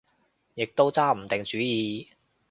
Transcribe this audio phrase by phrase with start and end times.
[0.55, 2.09] 亦都揸唔定主意